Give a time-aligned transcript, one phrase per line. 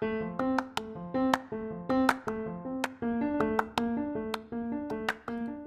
[0.00, 0.39] Thank you.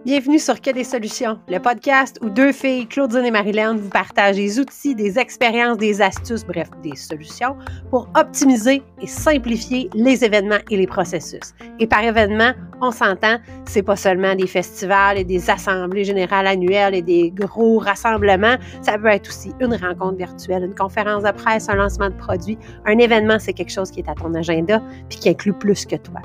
[0.05, 4.35] Bienvenue sur Que des solutions, le podcast où deux filles, Claudine et Marilyn, vous partagent
[4.35, 7.55] des outils, des expériences, des astuces, bref, des solutions
[7.89, 11.53] pour optimiser et simplifier les événements et les processus.
[11.79, 16.95] Et par événement, on s'entend, c'est pas seulement des festivals et des assemblées générales annuelles
[16.95, 21.69] et des gros rassemblements, ça peut être aussi une rencontre virtuelle, une conférence de presse,
[21.69, 22.57] un lancement de produit.
[22.85, 25.95] Un événement, c'est quelque chose qui est à ton agenda puis qui inclut plus que
[25.95, 26.19] toi.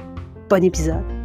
[0.51, 1.18] Bon épisode.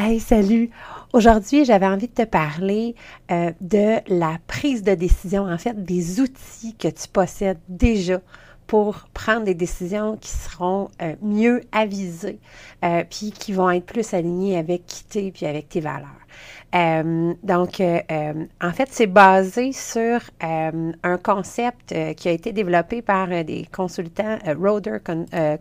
[0.00, 0.70] Hey, salut!
[1.12, 2.94] Aujourd'hui, j'avais envie de te parler
[3.32, 8.20] euh, de la prise de décision, en fait, des outils que tu possèdes déjà
[8.68, 12.38] pour prendre des décisions qui seront euh, mieux avisées,
[12.84, 16.17] euh, puis qui vont être plus alignées avec qui t'es, puis avec tes valeurs.
[16.74, 23.02] Euh, donc, euh, euh, en fait, c'est basé sur un concept qui a été développé
[23.02, 24.98] par des consultants Roder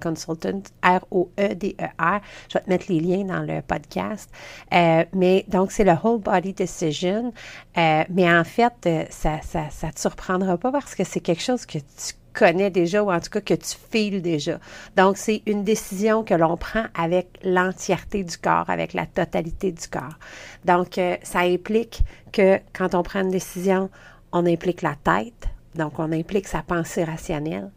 [0.02, 2.22] Consultant, R-O-E-D-E-R.
[2.50, 4.30] Je vais te mettre les liens dans le podcast.
[4.72, 7.34] mais donc, c'est le Whole Body Decision.
[7.76, 11.78] mais en fait, ça, ça, ça te surprendra pas parce que c'est quelque chose que
[11.78, 14.60] tu connais déjà ou en tout cas que tu files déjà.
[14.96, 19.88] Donc, c'est une décision que l'on prend avec l'entièreté du corps, avec la totalité du
[19.88, 20.18] corps.
[20.64, 23.90] Donc, euh, ça implique que quand on prend une décision,
[24.32, 27.72] on implique la tête, donc on implique sa pensée rationnelle,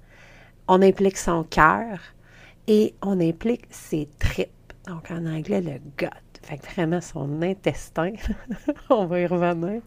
[0.68, 1.98] on implique son cœur
[2.66, 4.50] et on implique ses tripes.
[4.86, 6.08] Donc, en anglais, le gut.
[6.42, 8.12] Fait que vraiment son intestin.
[8.90, 9.82] on va y revenir.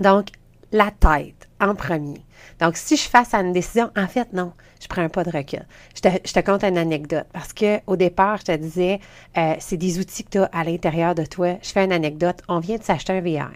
[0.00, 0.28] Donc,
[0.72, 2.24] la tête en premier.
[2.58, 5.30] Donc, si je fasse à une décision, en fait, non, je prends un pas de
[5.30, 5.64] recul.
[5.94, 9.00] Je te, je te conte une anecdote parce que au départ, je te disais,
[9.36, 11.58] euh, c'est des outils que tu as à l'intérieur de toi.
[11.62, 12.38] Je fais une anecdote.
[12.48, 13.50] On vient de s'acheter un VR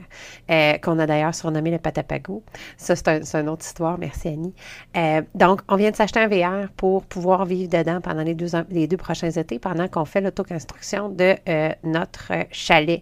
[0.50, 2.42] euh, qu'on a d'ailleurs surnommé le Patapago.
[2.77, 3.98] Ça, c'est un, une autre histoire.
[3.98, 4.55] Merci, Annie.
[4.96, 8.50] Euh, donc, on vient de s'acheter un VR pour pouvoir vivre dedans pendant les deux,
[8.70, 11.34] les deux prochains étés, pendant qu'on fait l'auto-construction de
[11.84, 13.00] notre chalet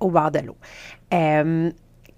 [0.00, 0.56] au bord de l'eau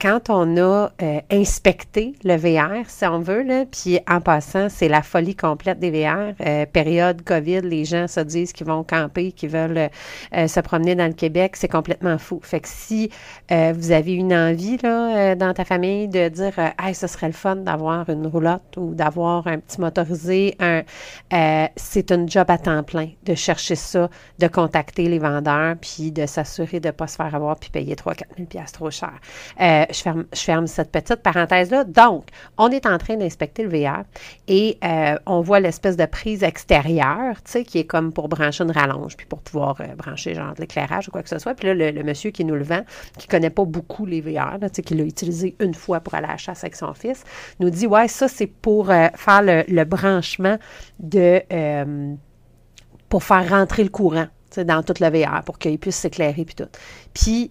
[0.00, 4.88] quand on a euh, inspecté le VR, si on veut, là, puis en passant, c'est
[4.88, 6.34] la folie complète des VR.
[6.40, 9.90] Euh, période COVID, les gens se disent qu'ils vont camper, qu'ils veulent
[10.34, 12.40] euh, se promener dans le Québec, c'est complètement fou.
[12.42, 13.10] Fait que si
[13.50, 17.56] vous avez une envie là, dans ta famille de dire Hey, ce serait le fun
[17.56, 20.82] d'avoir une roulotte ou d'avoir un petit motorisé, un,
[21.76, 26.26] c'est un job à temps plein de chercher ça, de contacter les vendeurs, puis de
[26.26, 29.12] s'assurer de ne pas se faire avoir puis payer 3-4 000 trop cher
[29.90, 31.84] je ferme, je ferme cette petite parenthèse-là.
[31.84, 32.28] Donc,
[32.58, 34.04] on est en train d'inspecter le VR
[34.48, 38.64] et euh, on voit l'espèce de prise extérieure, tu sais, qui est comme pour brancher
[38.64, 41.54] une rallonge, puis pour pouvoir euh, brancher genre de l'éclairage ou quoi que ce soit.
[41.54, 42.82] Puis là, le, monsieur qui nous le vend,
[43.18, 46.26] qui connaît pas beaucoup les VR, tu sais, qui l'a utilisé une fois pour aller
[46.26, 47.24] à la chasse avec son fils,
[47.60, 50.58] nous dit, ouais, ça, c'est pour euh, faire le, branchement
[50.98, 51.42] de...
[53.08, 56.68] pour faire rentrer le courant dans toute le VR, pour qu'il puisse s'éclairer puis tout.
[57.12, 57.50] Puis,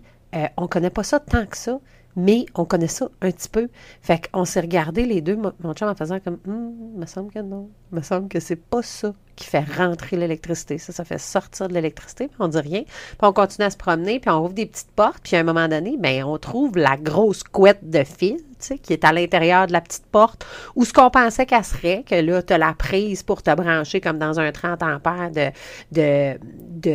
[0.57, 1.79] on ne connaît pas ça tant que ça
[2.15, 3.69] mais on connaît ça un petit peu.
[4.01, 7.69] Fait qu'on s'est regardé les deux, mon en faisant comme, hum, me semble que non,
[7.91, 10.77] me semble que c'est pas ça qui fait rentrer l'électricité.
[10.77, 12.83] Ça, ça fait sortir de l'électricité, puis on dit rien.
[12.83, 15.43] Puis on continue à se promener, puis on ouvre des petites portes, puis à un
[15.43, 19.11] moment donné, ben on trouve la grosse couette de fil, tu sais, qui est à
[19.11, 20.45] l'intérieur de la petite porte,
[20.75, 24.01] ou ce qu'on pensait qu'elle serait, que là, tu as la prise pour te brancher
[24.01, 25.49] comme dans un 30 ampères de,
[25.91, 26.37] de,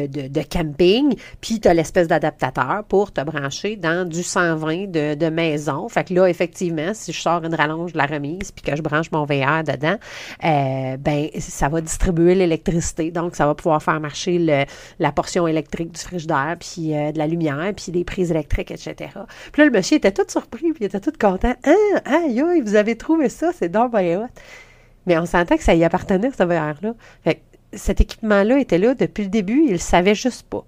[0.06, 5.14] de, de, camping, puis tu as l'espèce d'adaptateur pour te brancher dans du 120 de,
[5.14, 5.88] de maison.
[5.88, 8.82] Fait que là, effectivement, si je sors une rallonge de la remise, puis que je
[8.82, 9.96] branche mon VR dedans,
[10.44, 13.10] euh, ben ça va distribuer l'électricité.
[13.10, 14.66] Donc, ça va pouvoir faire marcher
[14.98, 18.94] la portion électrique du frigidaire, puis euh, de la lumière, puis des prises électriques, etc.
[19.52, 21.54] Puis là, le monsieur était tout surpris, puis il était tout content.
[21.64, 24.28] Ah, aïe, aïe, vous avez trouvé ça, c'est donc bien hot.
[25.06, 26.94] Mais on sentait que ça y appartenait, ce verre-là.
[27.24, 30.64] Fait cet équipement-là était là depuis le début, il le savait juste pas.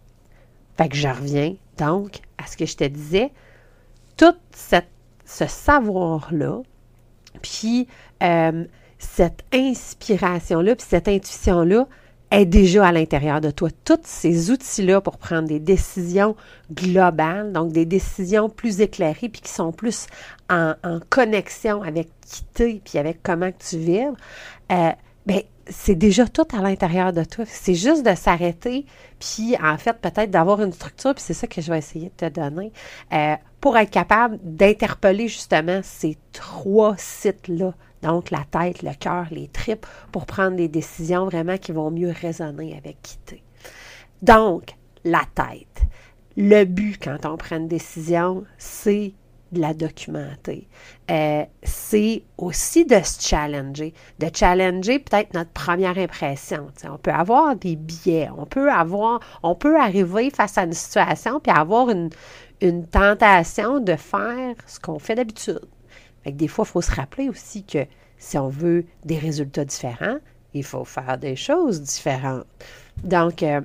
[0.76, 3.30] Fait que je reviens donc à ce que je te disais.
[4.16, 4.34] Tout
[5.24, 6.60] ce savoir-là,
[7.40, 7.86] puis
[8.22, 8.64] euh,
[9.00, 11.86] cette inspiration-là, puis cette intuition-là
[12.30, 13.70] est déjà à l'intérieur de toi.
[13.84, 16.36] Tous ces outils-là pour prendre des décisions
[16.72, 20.06] globales, donc des décisions plus éclairées, puis qui sont plus
[20.48, 20.74] en,
[21.08, 24.16] connexion avec qui tu puis avec comment tu vibres,
[24.70, 24.90] euh,
[25.26, 27.44] ben, c'est déjà tout à l'intérieur de toi.
[27.46, 28.86] C'est juste de s'arrêter,
[29.18, 32.28] puis en fait, peut-être d'avoir une structure, puis c'est ça que je vais essayer de
[32.28, 32.72] te donner,
[33.12, 39.48] euh, pour être capable d'interpeller justement ces trois sites-là donc, la tête, le cœur, les
[39.48, 43.42] tripes, pour prendre des décisions vraiment qui vont mieux résonner avec quitter.
[44.22, 44.74] Donc,
[45.04, 45.82] la tête.
[46.36, 49.12] Le but quand on prend une décision, c'est
[49.52, 50.68] de la documenter.
[51.10, 56.68] Euh, c'est aussi de se challenger, de challenger peut-être notre première impression.
[56.88, 61.40] on peut avoir des biais, on peut avoir, on peut arriver face à une situation
[61.40, 65.60] puis avoir une tentation de faire ce qu'on fait d'habitude.
[66.26, 67.86] Des fois, il faut se rappeler aussi que
[68.18, 70.18] si on veut des résultats différents,
[70.54, 72.46] il faut faire des choses différentes.
[73.02, 73.60] Donc, euh,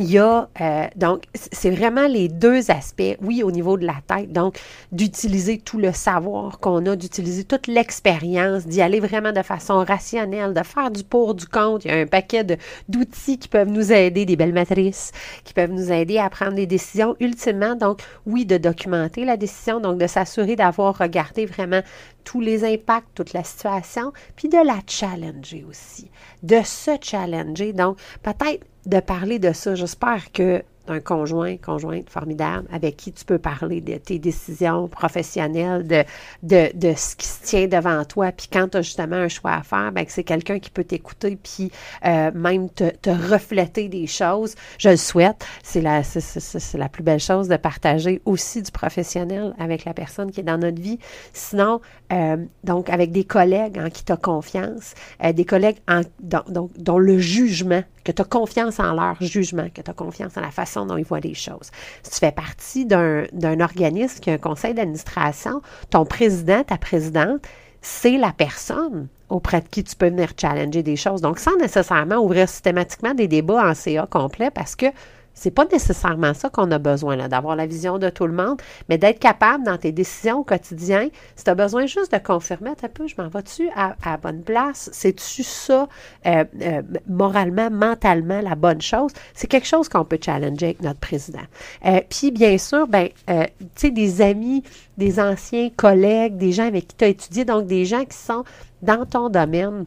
[0.00, 3.96] il y a, euh, donc, c'est vraiment les deux aspects, oui, au niveau de la
[4.06, 4.58] tête, donc
[4.90, 10.52] d'utiliser tout le savoir qu'on a, d'utiliser toute l'expérience, d'y aller vraiment de façon rationnelle,
[10.52, 11.86] de faire du pour, du contre.
[11.86, 12.44] Il y a un paquet
[12.88, 15.12] d'outils qui peuvent nous aider, des belles matrices,
[15.44, 17.14] qui peuvent nous aider à prendre des décisions.
[17.20, 21.82] Ultimement, donc, oui, de documenter la décision, donc de s'assurer d'avoir regardé vraiment
[22.24, 26.10] tous les impacts, toute la situation, puis de la challenger aussi,
[26.42, 27.72] de se challenger.
[27.72, 29.74] Donc, peut-être de parler de ça.
[29.74, 35.86] J'espère que d'un conjoint, conjointe formidable avec qui tu peux parler de tes décisions professionnelles,
[35.86, 36.04] de,
[36.42, 38.32] de, de ce qui se tient devant toi.
[38.32, 41.38] Puis quand tu as justement un choix à faire, ben, c'est quelqu'un qui peut t'écouter
[41.42, 41.70] puis
[42.04, 44.54] euh, même te, te, refléter des choses.
[44.78, 45.46] Je le souhaite.
[45.62, 50.30] C'est la, c'est, la plus belle chose de partager aussi du professionnel avec la personne
[50.30, 50.98] qui est dans notre vie.
[51.32, 51.80] Sinon,
[52.12, 56.98] euh, donc avec des collègues en qui tu as confiance, euh, des collègues en, dont
[56.98, 60.50] le jugement, que tu as confiance en leur jugement, que tu as confiance en la
[60.50, 61.70] façon dont ils voient les choses.
[62.02, 67.40] Si tu fais partie d'un organisme qui a un conseil d'administration, ton président, ta présidente,
[67.80, 71.20] c'est la personne auprès de qui tu peux venir challenger des choses.
[71.20, 74.86] Donc, sans nécessairement ouvrir systématiquement des débats en CA complet parce que
[75.34, 78.98] c'est pas nécessairement ça qu'on a besoin, d'avoir la vision de tout le monde, mais
[78.98, 82.88] d'être capable dans tes décisions au quotidien, si tu as besoin juste de confirmer un
[82.88, 84.88] peu, je m'en vais-tu à, à, bonne place?
[84.92, 85.88] C'est-tu ça,
[86.26, 89.12] euh, euh, moralement, mentalement, la bonne chose?
[89.34, 91.42] C'est quelque chose qu'on peut challenger avec notre président.
[91.84, 93.34] Euh, puis, bien sûr, ben, tu
[93.74, 94.62] sais, des amis,
[94.96, 98.44] des anciens collègues, des gens avec qui tu as étudié, donc des gens qui sont
[98.82, 99.84] dans ton domaine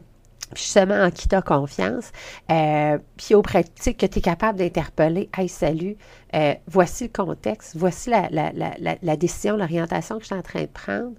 [0.54, 2.10] justement en qui tu as confiance,
[2.50, 5.96] euh, puis auprès de que tu es capable d'interpeller Hey, salut,
[6.34, 10.42] euh, voici le contexte, voici la, la, la, la décision, l'orientation que je suis en
[10.42, 11.12] train de prendre.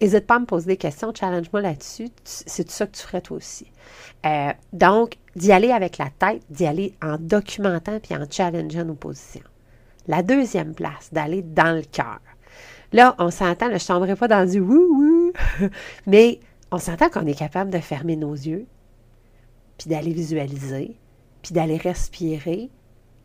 [0.00, 2.08] N'hésite pas à me poser des questions, challenge-moi là-dessus.
[2.24, 3.70] C'est ça que tu ferais toi aussi.
[4.26, 8.94] Euh, donc, d'y aller avec la tête, d'y aller en documentant puis en challengeant nos
[8.94, 9.44] positions.
[10.08, 12.18] La deuxième place, d'aller dans le cœur.
[12.92, 15.32] Là, on s'entend, je ne tomberai pas dans du wouh-wouh,
[16.06, 16.40] mais
[16.72, 18.66] on s'entend qu'on est capable de fermer nos yeux,
[19.76, 20.96] puis d'aller visualiser,
[21.42, 22.70] puis d'aller respirer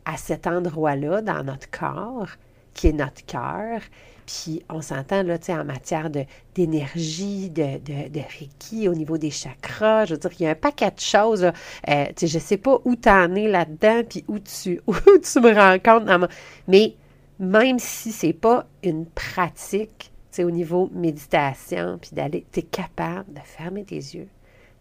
[0.03, 2.27] à cet endroit-là dans notre corps,
[2.73, 3.79] qui est notre cœur.
[4.25, 6.09] Puis on s'entend là, tu sais, en matière
[6.55, 10.05] d'énergie, de, de, Reiki, au niveau des chakras.
[10.05, 11.43] Je veux dire, il y a un paquet de choses.
[11.43, 11.53] Là.
[11.87, 14.93] Euh, tu sais, je sais pas où tu en es là-dedans, puis où tu, où
[14.93, 16.29] tu me rencontres.
[16.67, 16.95] Mais
[17.39, 20.11] même si ce n'est pas une pratique
[20.43, 24.27] au niveau méditation, puis d'aller, tu es capable de fermer tes yeux,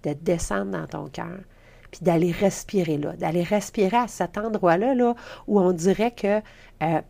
[0.03, 1.39] de descendre dans ton cœur,
[1.91, 5.15] puis d'aller respirer là, d'aller respirer à cet endroit-là, là,
[5.47, 6.41] où on dirait que
[6.83, 7.01] euh,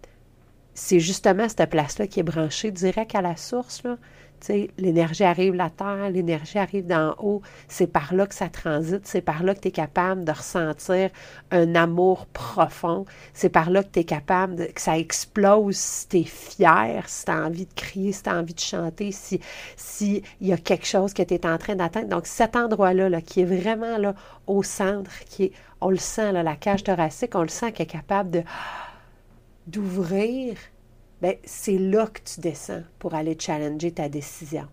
[0.74, 3.96] c'est justement cette place-là qui est branchée direct à la source, là,
[4.78, 7.42] l'énergie arrive la terre, l'énergie arrive d'en haut.
[7.68, 9.06] C'est par là que ça transite.
[9.06, 11.10] C'est par là que tu es capable de ressentir
[11.50, 13.04] un amour profond.
[13.34, 17.08] C'est par là que tu es capable de, que ça explose si tu es fier,
[17.08, 19.40] si tu as envie de crier, si tu as envie de chanter, si
[19.76, 22.08] s'il y a quelque chose que tu es en train d'atteindre.
[22.08, 24.14] Donc, cet endroit-là, là, qui est vraiment là,
[24.46, 28.30] au centre, qui on le sent, la cage thoracique, on le sent qui est capable
[28.30, 28.42] de
[29.66, 30.75] d'ouvrir ben,
[31.44, 34.68] c'est là que tu descends pour aller challenger ta décision.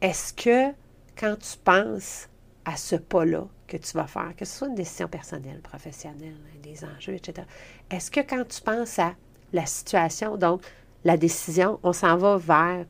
[0.00, 0.74] Est-ce que
[1.18, 2.28] quand tu penses
[2.64, 6.84] à ce pas-là que tu vas faire, que ce soit une décision personnelle, professionnelle, des
[6.84, 7.46] enjeux, etc.,
[7.90, 9.14] est-ce que quand tu penses à
[9.52, 10.62] la situation, donc
[11.04, 12.86] la décision, on s'en va vers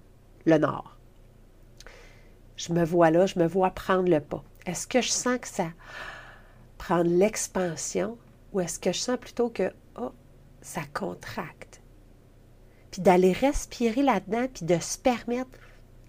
[0.47, 0.97] le nord?
[2.57, 4.43] Je me vois là, je me vois prendre le pas.
[4.65, 5.69] Est-ce que je sens que ça
[6.79, 8.17] prend l'expansion
[8.53, 10.13] ou est-ce que je sens plutôt que, oh,
[10.63, 11.83] ça contracte?
[12.97, 15.51] Puis d'aller respirer là-dedans, puis de se permettre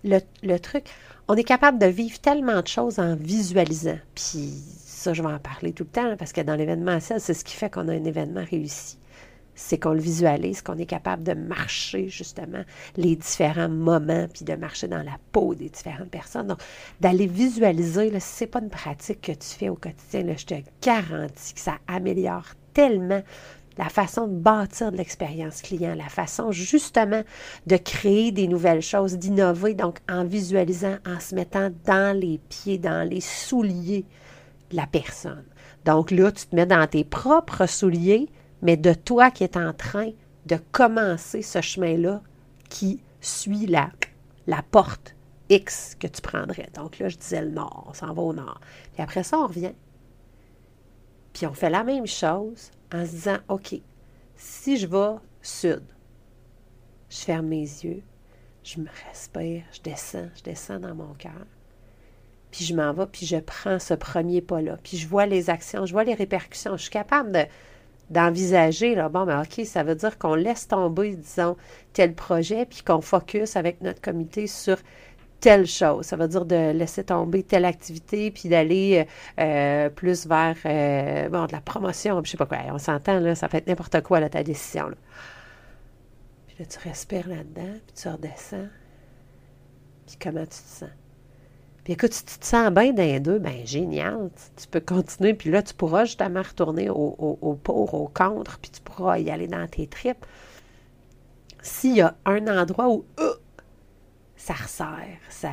[0.05, 0.85] le, truc.
[1.27, 3.99] On est capable de vivre tellement de choses en visualisant.
[4.15, 4.53] Puis
[4.85, 7.55] ça, je vais en parler tout le temps, parce que dans l'événement c'est ce qui
[7.55, 8.97] fait qu'on a un événement réussi.
[9.53, 12.63] C'est qu'on le visualise, qu'on est capable de marcher justement
[12.95, 16.47] les différents moments, puis de marcher dans la peau des différentes personnes.
[16.47, 16.61] Donc,
[17.01, 21.53] d'aller visualiser, ce n'est pas une pratique que tu fais au quotidien, je te garantis
[21.53, 23.23] que ça améliore tellement
[23.77, 27.23] la façon de bâtir de l'expérience client, la façon justement
[27.67, 32.77] de créer des nouvelles choses, d'innover, donc en visualisant, en se mettant dans les pieds,
[32.77, 34.05] dans les souliers
[34.71, 35.45] de la personne.
[35.85, 38.29] Donc là, tu te mets dans tes propres souliers,
[38.61, 40.11] mais de toi qui es en train
[40.45, 42.21] de commencer ce chemin-là
[42.69, 43.89] qui suit la,
[44.47, 45.15] la porte
[45.49, 46.69] X que tu prendrais.
[46.75, 48.59] Donc là, je disais le nord, on s'en va au nord.
[48.93, 49.73] Puis après ça, on revient.
[51.33, 53.75] Puis on fait la même chose en se disant, OK,
[54.35, 55.83] si je vais sud,
[57.09, 58.01] je ferme mes yeux,
[58.63, 61.45] je me respire, je descends, je descends dans mon cœur.
[62.51, 64.77] Puis je m'en vais, puis je prends ce premier pas-là.
[64.83, 66.75] Puis je vois les actions, je vois les répercussions.
[66.77, 67.45] Je suis capable de,
[68.09, 71.57] d'envisager, là, bon, ben OK, ça veut dire qu'on laisse tomber, disons,
[71.93, 74.77] tel projet, puis qu'on focus avec notre comité sur
[75.39, 76.05] telle chose.
[76.05, 79.07] Ça veut dire de laisser tomber telle activité, puis d'aller
[79.39, 82.59] euh, plus vers euh, bon, de la promotion, je sais pas quoi.
[82.71, 84.89] On s'entend, là, ça être n'importe quoi, là, ta décision.
[86.47, 88.67] Puis là, tu respires là-dedans, puis tu redescends.
[90.07, 90.89] Puis comment tu te sens?
[91.83, 95.49] Puis écoute, si tu te sens bien d'un deux, ben génial, tu, peux continuer, puis
[95.49, 99.47] là, tu pourras justement retourner au, au, pour, au contre, puis tu pourras y aller
[99.47, 100.25] dans tes tripes.
[101.61, 103.33] S'il y a un endroit où euh,
[104.37, 105.51] ça resserre, ça,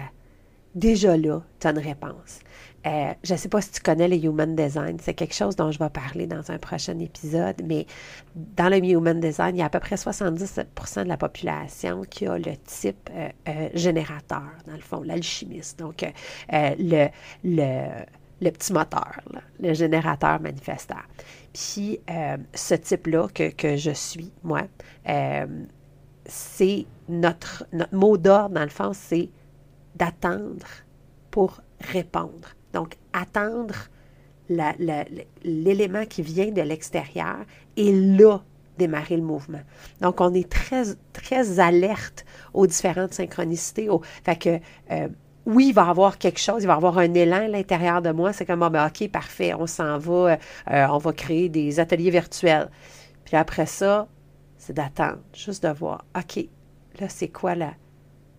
[0.74, 2.40] déjà là, tu as une réponse.
[2.86, 5.70] Euh, je ne sais pas si tu connais le Human Design, c'est quelque chose dont
[5.70, 7.86] je vais parler dans un prochain épisode, mais
[8.34, 12.26] dans le Human Design, il y a à peu près 70% de la population qui
[12.26, 15.78] a le type euh, euh, générateur, dans le fond, l'alchimiste.
[15.78, 16.04] Donc,
[16.50, 17.08] le,
[17.42, 19.18] le, petit moteur,
[19.60, 21.04] le générateur manifesteur.
[21.54, 22.00] Puis,
[22.52, 24.62] ce type-là que, je suis, moi,
[26.26, 29.28] c'est notre, notre mot d'ordre, dans le fond, c'est
[29.96, 30.66] d'attendre
[31.30, 32.48] pour répondre.
[32.72, 33.74] Donc, attendre
[34.48, 37.38] l'élément qui vient de l'extérieur
[37.76, 38.42] et là,
[38.78, 39.60] démarrer le mouvement.
[40.00, 43.88] Donc, on est très, très alerte aux différentes synchronicités.
[44.24, 44.58] fait que,
[44.90, 45.08] euh,
[45.46, 48.02] oui, il va y avoir quelque chose, il va y avoir un élan à l'intérieur
[48.02, 48.32] de moi.
[48.32, 50.38] C'est comme, ah, ben, OK, parfait, on s'en va,
[50.70, 52.70] euh, on va créer des ateliers virtuels.
[53.24, 54.08] Puis après ça,
[54.64, 56.46] c'est d'attendre, juste de voir, OK,
[56.98, 57.74] là, c'est quoi là?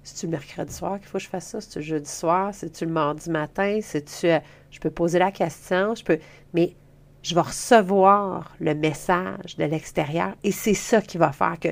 [0.01, 1.61] C'est-tu le mercredi soir qu'il faut que je fasse ça?
[1.61, 2.53] C'est-tu le jeudi soir?
[2.53, 3.79] C'est-tu le mardi matin?
[3.81, 4.27] C'est-tu.
[4.27, 4.39] Euh,
[4.71, 6.17] je peux poser la question, je peux.
[6.53, 6.75] Mais
[7.21, 11.69] je vais recevoir le message de l'extérieur et c'est ça qui va faire que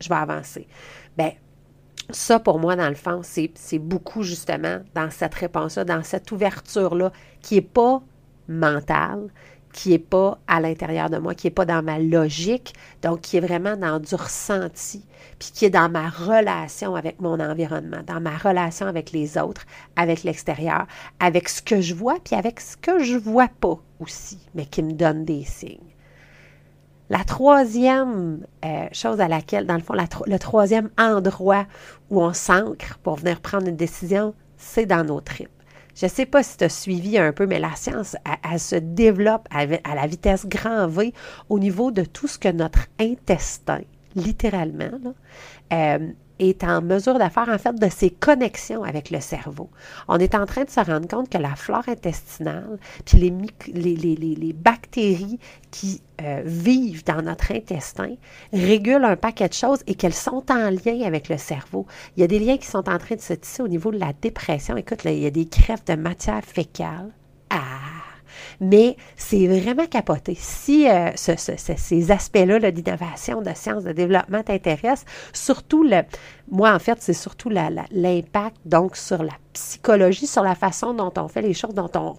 [0.00, 0.66] je vais avancer.
[1.16, 1.32] Bien,
[2.10, 7.12] ça, pour moi, dans le fond, c'est beaucoup justement dans cette réponse-là, dans cette ouverture-là,
[7.40, 8.02] qui n'est pas
[8.48, 9.28] mentale,
[9.74, 13.36] qui n'est pas à l'intérieur de moi, qui n'est pas dans ma logique, donc qui
[13.36, 15.04] est vraiment dans du ressenti,
[15.40, 19.66] puis qui est dans ma relation avec mon environnement, dans ma relation avec les autres,
[19.96, 20.86] avec l'extérieur,
[21.18, 24.84] avec ce que je vois, puis avec ce que je vois pas aussi, mais qui
[24.84, 25.80] me donne des signes.
[27.10, 31.66] La troisième euh, chose à laquelle, dans le fond, le troisième endroit
[32.10, 35.50] où on s'ancre pour venir prendre une décision, c'est dans nos tripes.
[35.94, 38.16] Je ne sais pas si tu as suivi un peu, mais la science,
[38.50, 41.12] elle, se développe à, la vitesse grand V
[41.48, 43.80] au niveau de tout ce que notre intestin,
[44.16, 45.14] littéralement,
[45.72, 45.98] euh,
[46.38, 49.70] est en mesure de faire en fait de ses connexions avec le cerveau.
[50.08, 54.52] On est en train de se rendre compte que la flore intestinale, puis les, les,
[54.52, 55.38] bactéries
[55.70, 58.14] qui euh, vivent dans notre intestin
[58.52, 61.86] régulent un paquet de choses et qu'elles sont en lien avec le cerveau.
[62.16, 63.98] Il y a des liens qui sont en train de se tisser au niveau de
[63.98, 64.76] la dépression.
[64.76, 67.10] Écoute, il y a des crèves de matière fécale.
[67.50, 67.93] Ah!
[68.60, 70.36] Mais c'est vraiment capoté.
[70.38, 76.02] Si euh, ces aspects-là d'innovation, de science, de développement t'intéressent, surtout le,
[76.50, 81.28] moi en fait, c'est surtout l'impact donc sur la psychologie, sur la façon dont on
[81.28, 82.14] fait les choses, dont on,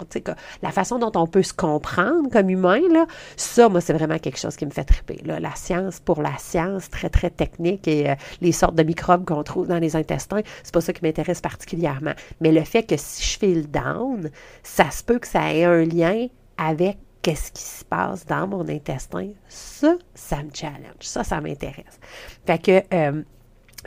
[0.61, 3.05] la façon dont on peut se comprendre comme humain, là,
[3.37, 5.21] ça, moi, c'est vraiment quelque chose qui me fait triper.
[5.25, 9.43] La science pour la science, très, très technique et euh, les sortes de microbes qu'on
[9.43, 12.13] trouve dans les intestins, c'est pas ça qui m'intéresse particulièrement.
[12.41, 14.29] Mais le fait que si je fais le down,
[14.63, 16.27] ça se peut que ça ait un lien
[16.57, 21.01] avec qu'est-ce qui se passe dans mon intestin, ça, ça me challenge.
[21.01, 21.99] Ça, ça m'intéresse.
[22.45, 23.23] Fait que, euh,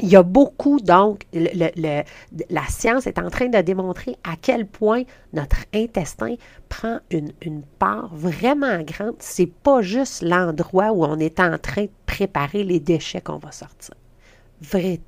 [0.00, 5.02] il y a beaucoup, donc, la science est en train de démontrer à quel point
[5.32, 6.36] notre intestin
[6.68, 9.16] prend une, une part vraiment grande.
[9.18, 13.52] C'est pas juste l'endroit où on est en train de préparer les déchets qu'on va
[13.52, 13.94] sortir.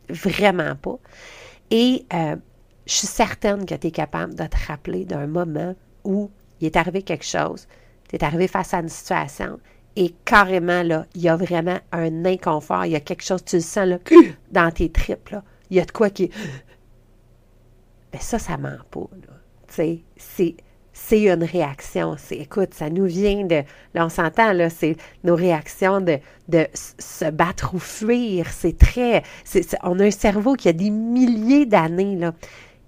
[0.09, 0.99] vraiment pas.
[1.71, 2.37] Et euh,
[2.87, 6.31] je suis certaine que tu es capable de te rappeler d'un moment où
[6.61, 7.67] il est arrivé quelque chose,
[8.09, 9.59] tu es arrivé face à une situation
[9.97, 13.57] et carrément, là, il y a vraiment un inconfort, il y a quelque chose, tu
[13.57, 13.99] le sens, là,
[14.51, 15.43] dans tes tripes, là.
[15.71, 16.31] Il y a de quoi qui...
[18.13, 19.35] Mais ben, ça, ça ment pas, là.
[19.69, 20.57] Tu sais, c'est
[20.93, 22.17] c'est une réaction.
[22.19, 23.63] C'est, écoute, ça nous vient de,
[23.95, 26.19] là on s'entend, là, c'est nos réactions de,
[26.49, 28.47] de se battre ou fuir.
[28.51, 29.23] C'est très,
[29.83, 32.35] on a un cerveau qui a des milliers d'années, là.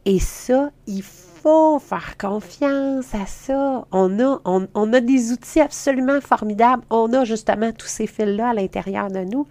[0.04, 3.84] Et ça, il faut faut faire confiance à ça.
[3.90, 6.84] On a, on, a des outils absolument formidables.
[6.88, 9.46] On a justement tous ces fils-là à l'intérieur de nous.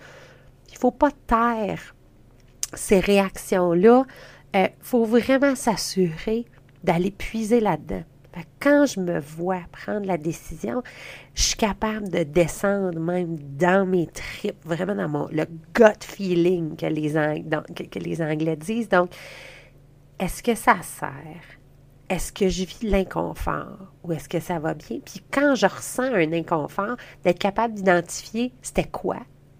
[0.70, 1.94] Il ne faut pas taire
[2.74, 4.06] ces réactions-là,
[4.54, 6.46] il euh, faut vraiment s'assurer
[6.86, 8.04] d'aller puiser là-dedans.
[8.62, 10.82] Quand je me vois prendre la décision,
[11.34, 15.44] je suis capable de descendre même dans mes tripes, vraiment dans mon le
[15.74, 18.88] gut feeling que les, que les Anglais disent.
[18.88, 19.12] Donc,
[20.18, 21.61] est-ce que ça sert?
[22.12, 25.00] Est-ce que je vis l'inconfort ou est-ce que ça va bien?
[25.00, 29.16] Puis quand je ressens un inconfort, d'être capable d'identifier c'était quoi,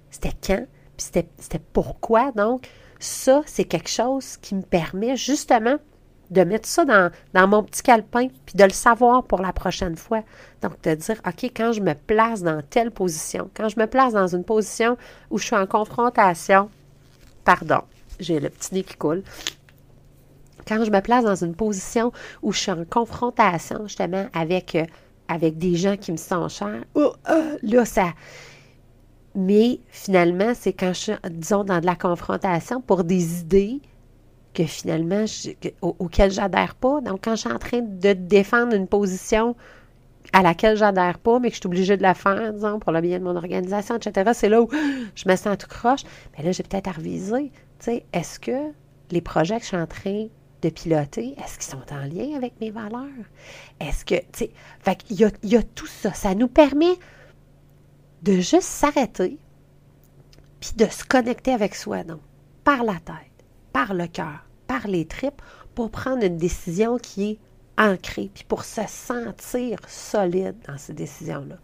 [0.10, 0.66] c'était quand,
[0.98, 2.34] puis c'était pourquoi.
[2.34, 2.68] Donc,
[3.00, 5.78] ça, c'est quelque chose qui me permet justement
[6.30, 10.22] de mettre ça dans, mon petit calepin, puis de le savoir pour la prochaine fois.
[10.62, 14.12] Donc, de dire, OK, quand je me place dans telle position, quand je me place
[14.12, 14.98] dans une position
[15.30, 16.70] où je suis en confrontation,
[17.46, 17.84] pardon,
[18.20, 19.24] j'ai le petit nez qui coule,
[20.72, 24.86] quand je me place dans une position où je suis en confrontation justement avec, euh,
[25.28, 28.14] avec des gens qui me sont chers, oh, euh, là, ça,
[29.36, 33.82] mais finalement, c'est quand je suis, disons, dans de la confrontation pour des idées
[34.54, 35.52] que finalement, je,
[35.82, 37.02] auxquelles j'adhère pas.
[37.02, 39.56] Donc, quand je suis en train de défendre une position
[40.32, 43.02] à laquelle j'adhère pas, mais que je suis obligée de la faire, disons, pour le
[43.02, 44.70] bien de mon organisation, etc., c'est là où
[45.16, 46.04] je me sens tout croche.
[46.38, 47.52] Mais là, j'ai peut-être à reviser.
[47.80, 48.72] Tu sais, est-ce que
[49.12, 50.28] les projets que je suis en train
[50.62, 53.08] de piloter, est-ce qu'ils sont en lien avec mes valeurs?
[53.80, 56.14] Est-ce que, tu sais, fait qu'il y a, il y a tout ça.
[56.14, 56.98] Ça nous permet
[58.22, 59.38] de juste s'arrêter,
[60.60, 62.22] puis de se connecter avec soi, donc,
[62.64, 65.42] par la tête, par le cœur, par les tripes,
[65.74, 67.40] pour prendre une décision qui est
[67.78, 71.56] ancrée, puis pour se sentir solide dans ces décisions-là.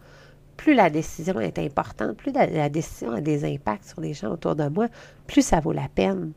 [0.56, 4.56] Plus la décision est importante, plus la, décision a des impacts sur les gens autour
[4.56, 4.88] de moi,
[5.28, 6.32] plus ça vaut la peine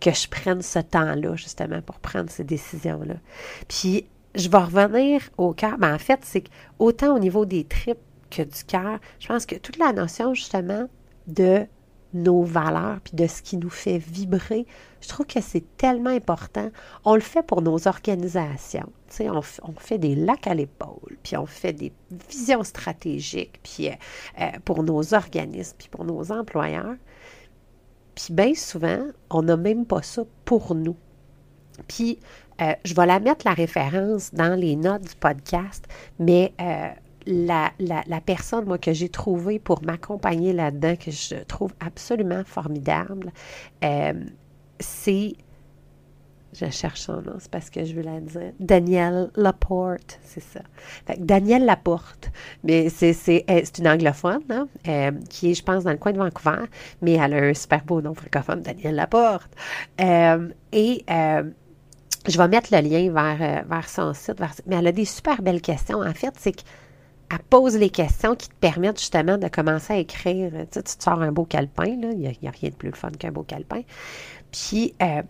[0.00, 3.14] que je prenne ce temps-là, justement, pour prendre ces décisions-là.
[3.68, 5.78] Puis, je vais revenir au cœur.
[5.78, 7.98] Ben, en fait, c'est qu'autant au niveau des tripes
[8.42, 8.98] du cœur.
[9.20, 10.88] Je pense que toute la notion justement
[11.26, 11.66] de
[12.12, 14.66] nos valeurs puis de ce qui nous fait vibrer,
[15.00, 16.70] je trouve que c'est tellement important.
[17.04, 18.90] On le fait pour nos organisations.
[19.20, 19.42] On,
[19.78, 21.92] fait des lacs à l'épaule, puis on fait des
[22.28, 23.92] visions stratégiques, puis euh,
[24.40, 26.96] euh, pour nos organismes, puis pour nos employeurs.
[28.14, 30.96] Puis bien souvent, on n'a même pas ça pour nous.
[31.88, 32.18] Puis,
[32.60, 35.84] euh, je vais la mettre la référence dans les notes du podcast,
[36.18, 36.52] mais
[37.26, 43.32] la, la, personne, moi, que j'ai trouvée pour m'accompagner là-dedans, que je trouve absolument formidable,
[43.82, 44.12] euh,
[44.80, 45.34] c'est.
[46.54, 48.52] Je cherche son nom, c'est parce que je veux la dire.
[48.60, 50.60] Danielle Laporte, c'est ça.
[51.06, 52.30] Fait Danielle Laporte,
[52.62, 53.44] mais c'est
[53.78, 56.64] une anglophone, hein, euh, qui est, je pense, dans le coin de Vancouver,
[57.02, 59.50] mais elle a un super beau nom francophone, Danielle Laporte.
[60.00, 65.04] Euh, et je vais mettre le lien vers, vers son site, mais elle a des
[65.04, 65.98] super belles questions.
[66.00, 66.62] En fait, c'est que
[67.30, 70.50] elle pose les questions qui te permettent justement de commencer à écrire.
[70.52, 73.10] Tu, sais, tu te sors un beau calepin, il n'y a, rien de plus fun
[73.10, 73.82] qu'un beau calepin.
[74.52, 75.22] Puis, euh,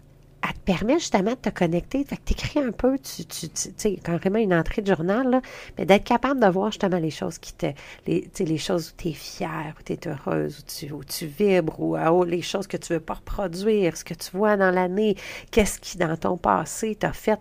[0.44, 2.04] elle te permet justement de te connecter.
[2.04, 3.98] Fait que tu écris un peu, tu, tu, tu sais,
[4.34, 5.40] une entrée de journal, là,
[5.78, 7.66] mais d'être capable de voir justement les choses qui te.
[8.06, 11.26] Les, les choses où tu es fière, où tu es heureuse, où tu, où tu
[11.26, 14.70] vibres, ou oh, les choses que tu veux pas reproduire, ce que tu vois dans
[14.70, 15.16] l'année,
[15.50, 17.40] qu'est-ce qui, dans ton passé, t'a fait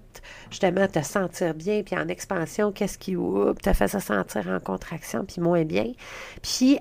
[0.50, 3.16] justement te sentir bien, puis en expansion, qu'est-ce qui
[3.62, 5.92] t'a fait se sentir en contraction, puis moins bien.
[6.42, 6.80] Puis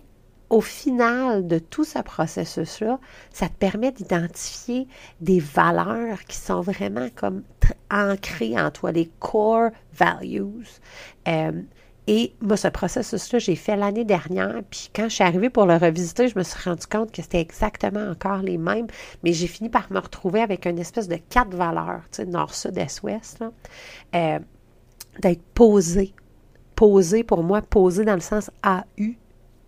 [0.53, 4.87] au final de tout ce processus-là, ça te permet d'identifier
[5.23, 7.43] des valeurs qui sont vraiment comme
[7.91, 10.69] ancrées en toi, les core values.
[11.27, 11.63] Euh,
[12.07, 15.77] et moi, ce processus-là, j'ai fait l'année dernière, puis quand je suis arrivée pour le
[15.77, 18.89] revisiter, je me suis rendu compte que c'était exactement encore les mêmes,
[19.25, 22.53] mais j'ai fini par me retrouver avec une espèce de quatre valeurs, tu sais, nord,
[22.53, 23.43] sud, est, ouest,
[24.15, 24.39] euh,
[25.19, 26.13] d'être posé.
[26.75, 29.15] Posé, pour moi, posé dans le sens AU,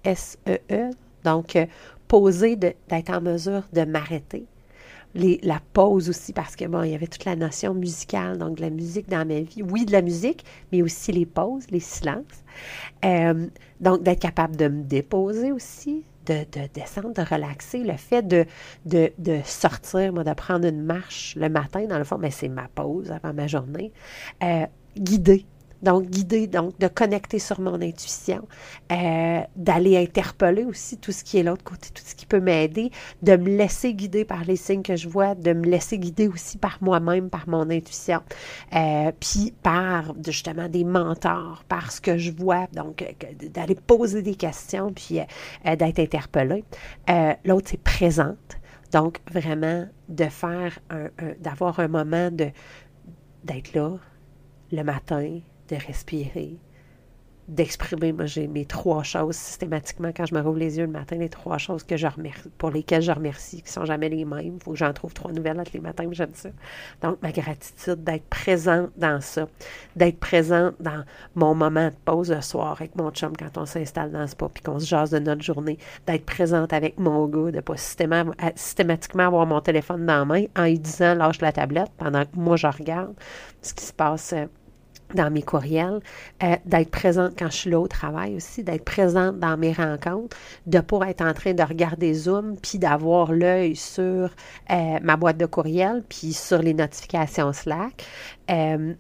[0.05, 0.90] S-E-E, e,
[1.25, 1.67] donc euh,
[2.09, 4.47] poser, d'être en mesure de m'arrêter.
[5.14, 8.62] la pause aussi, parce que bon, il y avait toute la notion musicale, donc de
[8.62, 9.62] la musique dans ma vie.
[9.62, 12.45] Oui, de la musique, mais aussi les pauses, les silences.
[13.05, 13.47] Euh,
[13.81, 17.79] donc, d'être capable de me déposer aussi, de, descendre, de relaxer.
[17.79, 22.31] Le fait de, sortir, moi, de prendre une marche le matin, dans le fond, mais
[22.31, 23.93] c'est ma pause avant ma journée.
[24.43, 25.45] Euh, guider,
[25.85, 28.49] donc, guider, donc de connecter sur mon intuition,
[28.90, 32.90] euh, d'aller interpeller aussi tout ce qui est l'autre côté, tout ce qui peut m'aider,
[33.23, 36.59] de me laisser guider par les signes que je vois, de me laisser guider aussi
[36.59, 38.20] par moi-même, par mon intuition,
[38.75, 44.23] euh, puis par justement des mentors, par ce que je vois, donc euh, d'aller poser
[44.23, 45.20] des questions, puis
[45.64, 46.64] d'être interpellé.
[47.44, 48.59] l'autre, c'est présente.
[48.92, 51.09] Donc, vraiment, de faire un
[51.40, 52.49] d'avoir un moment de
[53.44, 53.99] d'être là
[54.73, 56.59] le matin, de respirer,
[57.48, 58.12] d'exprimer.
[58.12, 61.29] Moi, j'ai mes trois choses systématiquement quand je me rouvre les yeux le matin, les
[61.29, 64.55] trois choses que je remercie, pour lesquelles je remercie, qui sont jamais les mêmes.
[64.57, 66.48] Il faut que j'en trouve trois nouvelles tous les matins, j'aime ça.
[67.03, 69.46] Donc, ma gratitude d'être présente dans ça,
[69.96, 74.11] d'être présente dans mon moment de pause le soir avec mon chum quand on s'installe
[74.11, 77.53] dans ce pas puis qu'on se jase de notre journée, d'être présente avec mon gars,
[77.53, 81.90] de pas systématiquement avoir mon téléphone dans la main en lui disant lâche la tablette
[81.98, 83.14] pendant que moi je regarde
[83.62, 84.46] ce qui se passe euh,
[85.14, 86.00] dans mes courriels,
[86.42, 90.37] euh, d'être présente quand je suis là au travail aussi, d'être présente dans mes rencontres,
[90.66, 94.31] de pas être en train de regarder Zoom, puis d'avoir l'œil sur
[94.70, 98.05] euh, ma boîte de courriel, puis sur les notifications Slack.
[98.50, 98.94] Euh,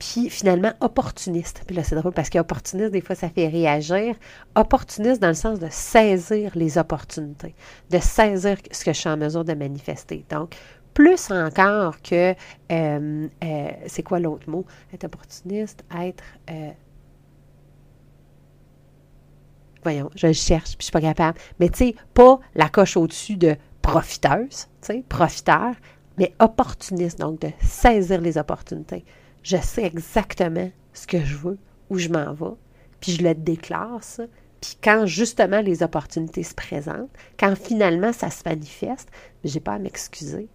[0.00, 1.62] puis finalement, opportuniste.
[1.66, 4.16] Puis là, c'est drôle parce qu'opportuniste, des fois, ça fait réagir.
[4.54, 7.54] Opportuniste dans le sens de saisir les opportunités,
[7.90, 10.24] de saisir ce que je suis en mesure de manifester.
[10.30, 10.56] Donc,
[10.94, 12.34] plus encore que,
[12.72, 14.64] euh, euh, c'est quoi l'autre mot?
[14.92, 16.22] Être opportuniste, être...
[16.50, 16.70] Euh,
[19.82, 21.38] voyons, je cherche, puis je suis pas capable.
[21.58, 25.74] Mais tu sais, pas la coche au-dessus de profiteuse, tu sais, profiteur,
[26.18, 29.04] mais opportuniste, donc de saisir les opportunités.
[29.42, 32.56] Je sais exactement ce que je veux, où je m'en vais,
[33.00, 34.00] puis je le déclare.
[34.60, 39.08] Puis quand justement les opportunités se présentent, quand finalement ça se manifeste,
[39.44, 40.48] je n'ai pas à m'excuser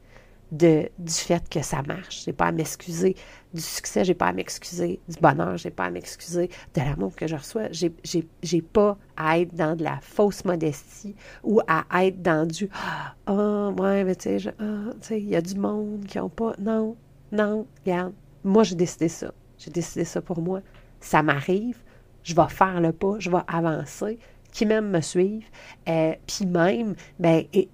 [0.52, 2.24] de, du fait que ça marche.
[2.26, 3.16] J'ai pas à m'excuser
[3.54, 7.28] du succès, j'ai pas à m'excuser du bonheur, j'ai pas à m'excuser de l'amour que
[7.28, 7.68] je reçois.
[7.72, 12.70] J'ai, j'ai, pas à être dans de la fausse modestie ou à être dans du
[12.74, 16.54] Ah, oh, ouais, mais tu sais, ah, il y a du monde qui ont pas.
[16.60, 16.96] Non,
[17.32, 19.34] non, regarde, moi j'ai décidé ça.
[19.58, 20.62] J'ai décidé ça pour moi.
[21.00, 21.78] Ça m'arrive,
[22.24, 24.20] je vais faire le pas, je vais avancer
[24.56, 25.50] qui même me suivent.
[25.90, 27.68] Euh, puis même, ben, et,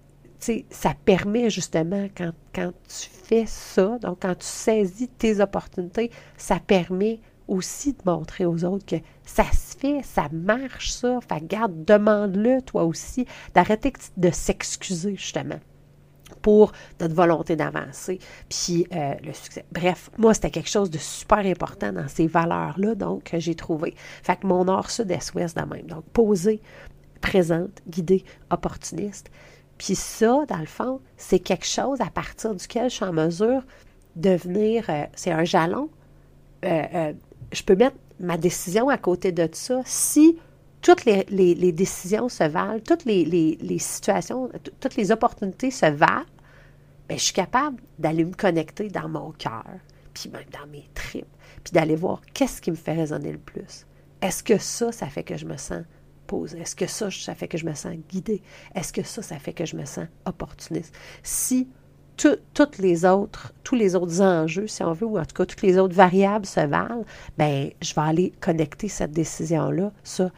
[0.69, 7.19] ça permet justement, quand, tu fais ça, donc quand tu saisis tes opportunités, ça permet
[7.47, 11.19] aussi de montrer aux autres que ça se fait, ça marche, ça.
[11.27, 15.59] Fait garde, demande-le toi aussi, d'arrêter de s'excuser justement
[16.41, 19.65] pour notre volonté d'avancer, puis euh, le succès.
[19.71, 23.93] Bref, moi, c'était quelque chose de super important dans ces valeurs-là, donc, que j'ai trouvé.
[24.23, 25.87] Fait que mon nord, sud, est, ouest, de même.
[25.87, 26.61] Donc, poser,
[27.19, 29.29] présente, guidée, opportuniste.
[29.81, 33.63] Puis ça, dans le fond, c'est quelque chose à partir duquel je suis en mesure
[34.15, 35.89] de venir, euh, c'est un jalon.
[36.63, 37.13] Euh, euh,
[37.51, 40.37] je peux mettre ma décision à côté de ça si
[40.83, 46.25] toutes les, décisions se valent, toutes les, situations, toutes les opportunités se valent,
[47.09, 49.65] bien, je suis capable d'aller me connecter dans mon cœur,
[50.13, 51.25] puis même dans mes tripes,
[51.63, 53.87] puis d'aller voir qu'est-ce qui me fait résonner le plus.
[54.21, 55.81] Est-ce que ça, ça fait que je me sens
[56.57, 58.41] est-ce que ça, ça fait que je me sens guidée?
[58.75, 60.95] Est-ce que ça, ça fait que je me sens opportuniste?
[61.23, 61.69] Si
[62.17, 65.61] toutes les autres, tous les autres enjeux, si on veut, ou en tout cas toutes
[65.61, 67.05] les autres variables se valent,
[67.37, 69.91] bien, je vais aller connecter cette décision-là.
[70.03, 70.31] Ça,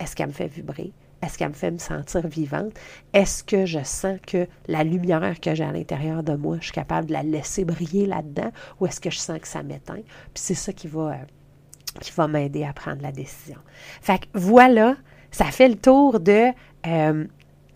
[0.00, 0.92] est-ce qu'elle me fait vibrer?
[1.20, 2.72] Est-ce qu'elle me fait me sentir vivante?
[3.12, 6.72] Est-ce que je sens que la lumière que j'ai à l'intérieur de moi, je suis
[6.72, 8.52] capable de la laisser briller là-dedans?
[8.80, 9.94] Ou est-ce que je sens que ça m'éteint?
[9.94, 11.14] Puis c'est ça qui va, euh,
[12.00, 13.58] qui va m'aider à prendre la décision.
[14.00, 14.96] Fait que voilà
[15.30, 16.48] ça fait le tour de
[16.86, 17.24] euh,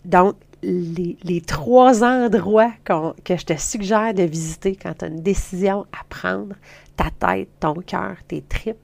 [0.05, 5.85] donc les, trois endroits que je te suggère de visiter quand tu as une décision
[5.91, 6.55] à prendre,
[6.95, 8.77] ta tête, ton cœur, tes tripes.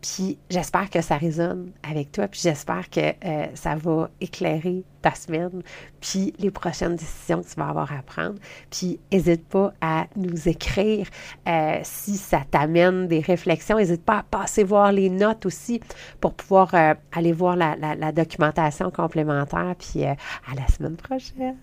[0.00, 5.14] Puis j'espère que ça résonne avec toi, puis j'espère que euh, ça va éclairer ta
[5.14, 5.62] semaine,
[6.00, 8.36] puis les prochaines décisions que tu vas avoir à prendre.
[8.70, 11.06] Puis n'hésite pas à nous écrire
[11.48, 13.76] euh, si ça t'amène des réflexions.
[13.76, 15.80] N'hésite pas à passer voir les notes aussi
[16.20, 19.74] pour pouvoir euh, aller voir la, la, documentation complémentaire.
[19.78, 20.16] Puis à
[20.56, 21.56] la semaine prochaine.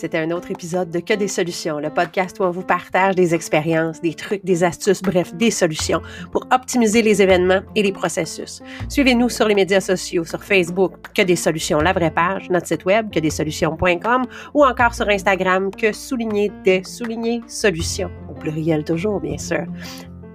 [0.00, 3.34] C'était un autre épisode de Que des solutions, le podcast où on vous partage des
[3.34, 8.62] expériences, des trucs, des astuces, bref, des solutions pour optimiser les événements et les processus.
[8.88, 12.84] Suivez-nous sur les médias sociaux, sur Facebook, Que des solutions, la vraie page, notre site
[12.84, 14.22] web, que des solutions.com
[14.54, 19.66] ou encore sur Instagram, que souligner des souligner solutions, au pluriel toujours, bien sûr.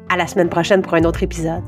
[0.09, 1.63] À la semaine prochaine pour un autre épisode.